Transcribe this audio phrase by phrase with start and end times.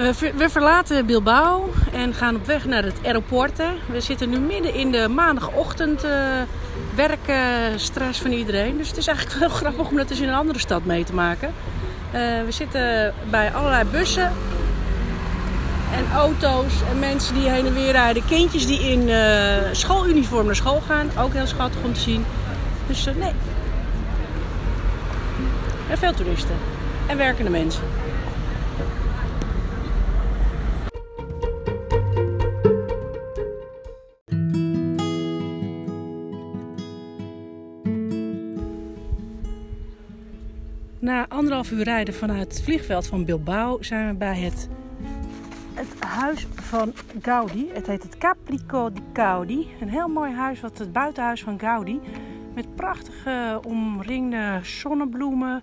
[0.00, 3.74] We, ver- we verlaten Bilbao en gaan op weg naar het aeroporten.
[3.86, 6.10] We zitten nu midden in de maandagochtend eh
[6.94, 8.76] werkstress van iedereen.
[8.76, 11.14] Dus het is eigenlijk heel grappig om dat eens in een andere stad mee te
[11.14, 11.52] maken.
[12.10, 14.32] Eh, we zitten bij allerlei bussen
[15.96, 18.24] en auto's en mensen die heen en weer rijden.
[18.24, 21.10] Kindjes die in eh, schooluniform naar school gaan.
[21.18, 22.24] Ook heel schattig om te zien.
[22.86, 23.32] Dus eh, nee.
[25.90, 26.54] En veel toeristen.
[27.06, 27.82] En werkende mensen.
[41.00, 44.68] Na anderhalf uur rijden vanuit het vliegveld van Bilbao zijn we bij het,
[45.74, 47.70] het huis van Gaudi.
[47.72, 49.68] Het heet het Caprico di Gaudi.
[49.80, 52.00] Een heel mooi huis, wat het buitenhuis van Gaudi.
[52.54, 55.54] Met prachtige omringde zonnebloemen.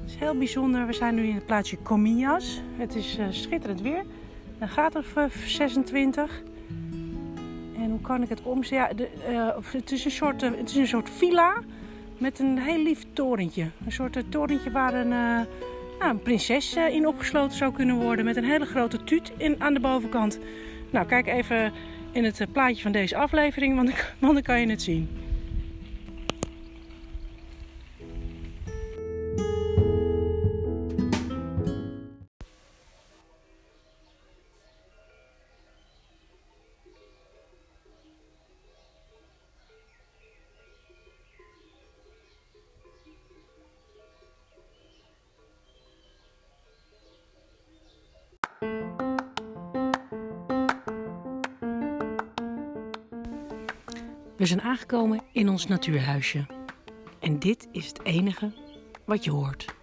[0.00, 0.86] Het is heel bijzonder.
[0.86, 2.60] We zijn nu in het plaatsje Comillas.
[2.76, 4.04] Het is eh, schitterend weer.
[4.58, 6.42] Een graad of eh, 26.
[7.76, 8.98] En hoe kan ik het omzetten?
[8.98, 11.54] Eh, het, eh, het is een soort villa
[12.18, 13.70] met een heel lief torentje.
[13.84, 15.40] Een soort eh, torentje waar een, eh,
[15.98, 18.24] nou, een prinses eh, in opgesloten zou kunnen worden.
[18.24, 20.38] Met een hele grote tuut in, aan de bovenkant.
[20.90, 21.72] Nou, kijk even
[22.12, 23.90] in het plaatje van deze aflevering, want,
[24.20, 25.08] want dan kan je het zien.
[54.36, 56.46] We zijn aangekomen in ons natuurhuisje.
[57.20, 58.52] En dit is het enige
[59.04, 59.74] wat je hoort.